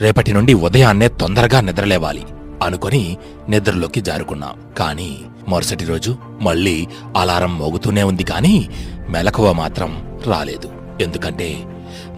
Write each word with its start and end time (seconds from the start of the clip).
రేపటి 0.00 0.32
నుండి 0.32 0.54
ఉదయాన్నే 0.54 1.08
తొందరగా 1.08 1.60
నిద్రలేవాలి 1.60 2.22
అనుకొని 2.62 3.16
నిద్రలోకి 3.48 4.00
జారుకున్నాం. 4.00 4.52
కానీ 4.78 5.18
మరుసటి 5.48 5.84
రోజు 5.84 6.16
మళ్ళీ 6.40 6.86
అలారం 7.16 7.58
మోగుతూనే 7.58 8.02
ఉంది 8.02 8.24
కానీ 8.24 8.68
మెలకువ 9.08 9.52
మాత్రం 9.52 10.18
రాలేదు. 10.26 10.70
ఎందుకంటే 11.00 11.56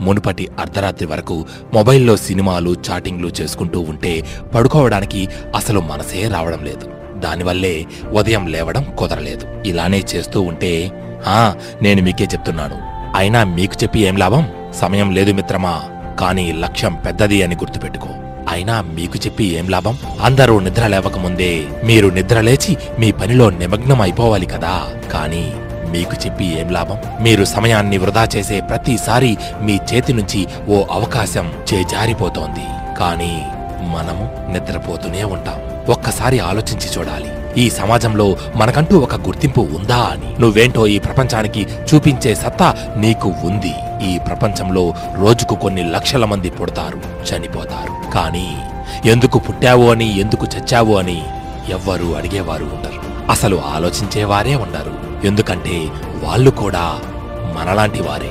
మునుపటి 0.01 0.48
అర్ధరాత్రి 0.58 1.08
వరకు 1.08 1.46
మొబైల్లో 1.74 2.16
సినిమాలు 2.16 2.77
చాటింగ్లు 2.90 3.32
చేసుకుంటూ 3.40 3.81
ఉంటే 3.81 4.26
పడుకోవడానికి 4.54 5.28
అసలు 5.54 5.81
మనసే 5.81 6.28
రావడం 6.28 6.65
లేదు. 6.65 6.88
దానివల్లే 7.21 7.87
ఉదయం 8.12 8.47
లేవడం 8.47 8.87
కుదరలేదు. 8.99 9.47
ఇలానే 9.67 10.04
చేస్తూ 10.15 10.42
ఉంటే 10.42 10.92
ఆ 11.26 11.54
నేను 11.83 12.03
మీకే 12.03 12.24
చెప్తున్నాను. 12.24 12.78
అయినా 13.17 13.44
మీకు 13.44 13.74
చెప్పి 13.83 14.01
ఏం 14.01 14.17
లాభం? 14.17 14.72
సమయం 14.74 15.10
లేదు 15.10 15.33
మిత్రమా? 15.33 15.83
కానీ 16.20 16.52
లక్ష్యం 16.52 16.95
పెద్దది 16.95 17.42
అని 17.42 17.55
గుర్తుపెట్టుకో. 17.55 18.09
అయినా 18.50 18.80
మీకు 18.80 19.18
చెప్పి 19.18 19.45
ఏం 19.45 19.68
లాభం? 19.68 19.98
అందరూ 20.22 20.60
నిద్ర 20.60 20.86
లేవకముందే 20.86 21.64
మీరు 21.84 22.08
నిద్ర 22.08 22.40
లేచి 22.40 22.76
మీ 22.98 23.12
పనిలో 23.12 23.50
నిమగ్నం 23.50 24.00
అయిపోవాలి 24.00 24.46
కదా. 24.46 24.86
కానీ 25.12 25.52
మీకు 25.90 26.12
చెప్పి 26.26 26.60
ఏం 26.60 26.68
లాభం? 26.72 26.98
మీరు 27.20 27.45
సమయాన్ని 27.45 27.98
వృధా 27.98 28.28
చేసే 28.36 28.60
ప్రతిసారి 28.60 29.36
మీ 29.62 29.78
చేతి 29.95 30.12
నుంచి 30.12 30.46
ఓ 30.68 30.84
అవకాశం 30.90 31.52
చేజారిపోతోంది. 31.74 32.96
కానీ 32.98 33.42
మనము 33.82 34.52
నిద్రపోతూనే 34.52 35.24
ఉంటాం. 35.24 35.59
ఒక్కసారి 35.88 36.38
ఆలోచించి 36.38 36.98
చూడాలి. 36.98 37.60
ఈ 37.60 37.70
సమాజంలో 37.70 38.37
మనకంటూ 38.56 38.98
ఒక 38.98 39.14
గుర్తింపు 39.14 39.60
ఉందా 39.60 39.96
అని. 39.96 40.40
నువ్వేంటో 40.40 40.87
ఈ 40.87 40.98
ప్రపంచానికి 40.98 41.66
చూపించే 41.95 42.34
సత్తా 42.34 42.95
నీకు 42.96 43.34
ఉంది. 43.45 43.74
ఈ 44.02 44.18
ప్రపంచంలో 44.18 44.95
రోజుకు 45.18 45.54
కొన్ని 45.54 45.90
లక్షల 45.90 46.24
మంది 46.24 46.50
పుడతారు 46.50 47.00
చనిపోతారు. 47.30 48.12
కానీ 48.12 48.59
ఎందుకు 49.04 49.38
పుట్టావు 49.38 49.90
అని 49.90 50.20
ఎందుకు 50.20 50.46
చచ్చావు 50.46 50.96
అని 50.96 51.23
ఎవ్వరూ 51.70 52.12
అడిగేవారు 52.12 52.65
ఉండరు. 52.65 53.30
అసలు 53.30 53.62
ఆలోచించేవారే 53.74 54.54
ఉండరు. 54.54 55.26
ఎందుకంటే 55.26 55.88
వాళ్ళు 56.23 56.51
కూడా 56.51 56.98
మనలాంటి 57.59 58.02
వారే 58.02 58.30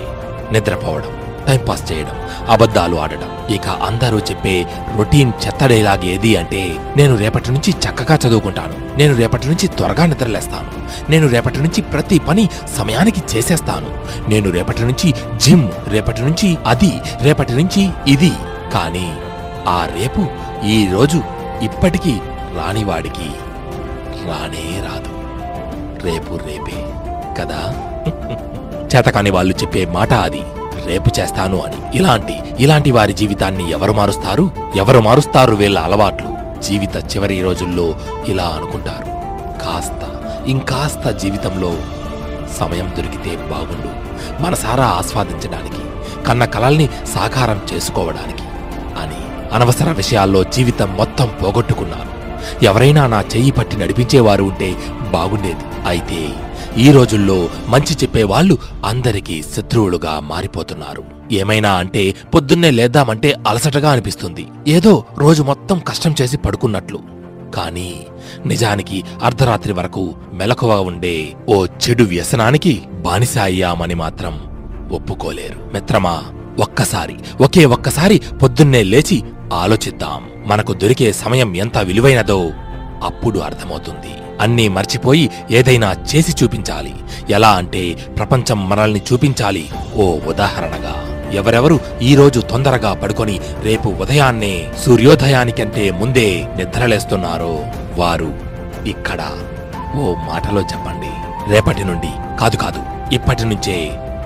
నిద్రపోవడం. 0.51 1.18
టైంపాస్ 1.49 1.91
చేయడం 1.91 2.15
అబద్ధాలు 2.49 2.95
ఆడడం. 2.95 3.29
ఇక 3.49 3.67
అందరూ 3.67 4.19
చెప్పే 4.19 4.65
రొటీన్ 4.97 5.31
చెత్త 5.45 5.65
డైలాగ్ 5.65 6.05
ఏది 6.05 6.35
అంటే 6.35 6.61
నేను 6.97 7.15
రేపటి 7.15 7.51
నుంచి 7.51 7.71
చక్కగా 7.71 8.15
చదువుకుంటాను. 8.15 8.97
నేను 8.97 9.15
రేపటి 9.15 9.47
నుంచి 9.47 9.67
త్వరగా 9.67 10.05
నిద్రలేస్తాను. 10.05 10.71
నేను 11.09 11.27
రేపటి 11.27 11.59
నుంచి 11.59 11.81
ప్రతి 11.81 12.19
పని 12.19 12.49
సమయానికి 12.77 13.21
చేసేస్తాను. 13.31 13.91
నేను 14.29 14.49
రేపటి 14.49 14.83
నుంచి 14.83 15.13
జిమ్ 15.37 15.69
రేపటి 15.87 16.21
నుంచి 16.21 16.57
అది 16.65 16.91
రేపటి 17.21 17.53
నుంచి 17.53 17.89
ఇది. 18.07 18.31
కానీ 18.73 19.07
ఆ 19.67 19.87
రేపు 19.95 20.23
ఈ 20.65 20.89
రోజు 20.93 21.21
ఇప్పటికీ 21.61 22.13
రానివాడికి 22.57 23.29
రానే 24.27 24.81
రాదు. 24.87 25.13
రేపు 26.05 26.33
రేపే 26.47 26.79
కదా? 27.41 27.61
చేతకాని 28.95 29.29
వాళ్ళు 29.29 29.53
చెప్పే 29.53 29.85
మాట 29.85 30.13
అది. 30.13 30.43
రేపు 30.85 31.19
చేస్తాను 31.19 31.61
అని. 31.61 31.97
ఇలాంటి 31.97 32.39
ఇలాంటి 32.59 32.91
వారి 32.91 33.13
జీవితాన్ని 33.13 33.71
ఎవరు 33.71 33.93
మారుస్తారు? 33.93 34.51
ఎవరు 34.75 34.99
మారుస్తారు 34.99 35.55
వీళ్ళ 35.55 35.79
అలవాట్లు? 35.79 36.61
జీవిత 36.61 36.95
చివరి 36.95 37.41
రోజుల్లో 37.41 37.95
ఇలా 38.27 38.43
అనుకుంటారు. 38.43 39.05
కాస్త 39.63 39.99
ఇంకాస్త 40.47 41.09
జీవితంలో 41.09 41.77
సమయం 42.59 42.93
దొరికితే 42.97 43.35
బాగుండు. 43.35 44.09
మనసారా 44.41 44.85
ఆస్వాదించడానికి 44.85 45.81
కన్న 46.25 46.45
కలల్ని 46.45 46.89
సాకారం 47.15 47.61
చేసుకోవడానికి 47.73 48.43
అని 49.01 49.53
అనవసర 49.55 49.91
విషయాల్లో 49.91 50.43
జీవితం 50.43 50.97
మొత్తం 50.97 51.29
పోగొట్టుకున్నాను 51.43 52.19
ఎవరైనా 52.65 53.07
నా 53.07 53.21
చెయ్యి 53.21 53.51
పట్టి 53.51 53.77
నడిపించేవారు 53.77 54.43
ఉంటే 54.43 54.75
బాగుండేది. 55.11 55.87
అయితే 55.87 56.29
ఈ 56.79 56.91
రోజుల్లో 56.91 57.49
మంచి 57.67 57.93
చెప్పేవాళ్ళు 57.93 58.57
అందరికీ 58.85 59.43
శత్రువులుగా 59.55 60.19
మారిపోతున్నారు. 60.19 61.03
ఏమైనా 61.31 61.71
అంటే 61.71 62.15
పొద్దున్నే 62.35 62.71
లేద్దామంటే 62.71 63.35
అలసటగా 63.47 63.91
అనిపిస్తుంది. 63.91 64.47
ఏదో 64.67 65.05
రోజు 65.17 65.43
మొత్తం 65.43 65.79
కష్టం 65.79 66.15
చేసి 66.21 66.37
పడుకున్నట్లు. 66.37 66.99
కానీ 67.55 68.05
నిజానికి 68.45 69.03
అర్ధరాత్రి 69.23 69.73
వరకు 69.73 70.15
మెలకువ 70.33 70.81
ఉండే 70.81 71.33
ఓ 71.49 71.65
చెడు 71.65 72.03
వ్యసనానికి 72.03 72.81
బానిస 73.01 73.37
అయ్యామని 73.37 73.93
మాత్రం 73.93 74.39
ఒప్పుకోలేరు. 74.91 75.73
మిత్రమా 75.73 76.23
ఒక్కసారి 76.59 77.15
ఒకే 77.41 77.65
ఒక్కసారి 77.65 78.21
పొద్దున్నే 78.41 78.83
లేచి 78.83 79.23
ఆలోచిద్దాం. 79.53 80.29
మనకు 80.45 80.73
దొరికే 80.73 81.11
సమయం 81.11 81.55
ఎంత 81.55 81.77
విలువైనదో 81.77 82.51
అప్పుడు 83.03 83.39
అర్థమవుతుంది. 83.39 84.15
అన్నీ 84.39 84.67
మర్చిపోయి 84.67 85.29
ఏదైనా 85.51 85.95
చేసి 86.15 86.43
చూపించాలి. 86.43 86.95
ఎలా 87.29 87.49
అంటే 87.49 87.97
ప్రపంచం 88.17 88.69
మనల్ని 88.69 89.01
చూపించాలి. 89.13 89.69
ఓ 89.95 90.05
ఉదాహరణగా 90.27 90.95
ఎవరెవరు 91.33 91.79
ఈ 92.01 92.15
రోజు 92.15 92.39
తొందరగా 92.39 92.93
పడుకొని 92.93 93.39
రేపు 93.63 93.89
ఉదయాన్నే 93.89 94.69
సూర్యోదయానికంటే 94.85 95.91
ముందే 95.91 96.47
నిద్రలేస్తున్నారో 96.55 97.65
వారు 97.97 98.33
ఇక్కడ. 98.87 99.21
ఓ 99.95 100.15
మాటలో 100.15 100.61
చెప్పండి. 100.61 101.11
రేపటి 101.51 101.83
నుండి 101.83 102.39
కాదు 102.39 102.57
కాదు 102.57 102.81
ఇప్పటి 103.15 103.45
నుంచే 103.45 103.77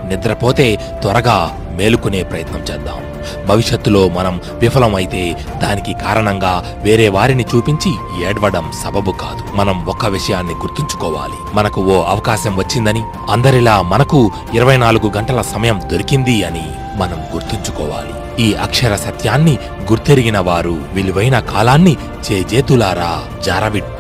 నిద్రపోతే 0.06 0.76
త్వరగా 1.02 1.63
మేలుకునే 1.78 2.24
ప్రయత్నం 2.24 2.60
చేద్దాం. 2.72 3.00
భవిష్యత్తులో 3.48 4.10
మనం 4.10 4.42
విఫలమైతే 4.54 5.36
దానికి 5.64 5.94
కారణంగా 5.94 6.80
వేరే 6.82 7.10
వారిని 7.10 7.46
చూపించి 7.56 7.92
ఏడవడం 8.30 8.72
సబబు 8.84 9.12
కాదు. 9.12 9.58
మనం 9.58 9.86
ఒక్క 9.86 10.06
విషయాన్ని 10.06 10.54
గుర్తుంచుకోవాలి. 10.54 11.56
మనకు 11.56 11.82
ఓ 11.82 12.04
అవకాశం 12.04 12.58
వచ్చిందని 12.58 13.04
అందరిలా 13.30 13.82
మనకు 13.82 14.32
ఇరవై 14.54 14.78
నాలుగు 14.78 15.12
గంటల 15.18 15.42
సమయం 15.42 15.82
దొరికింది 15.92 16.44
అని 16.44 16.66
మనం 16.96 17.20
గుర్తుంచుకోవాలి. 17.34 18.44
ఈ 18.46 18.54
అక్షర 18.54 18.96
సత్యాన్ని 18.96 19.58
గుర్తెరిగిన 19.92 20.40
వారు 20.40 20.76
విలువైన 20.94 21.40
కాలాన్ని 21.40 21.98
చేజేతులారా 22.32 23.24
జారవిట్టు. 23.46 23.93